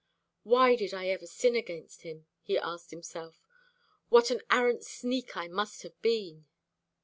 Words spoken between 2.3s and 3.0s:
he asked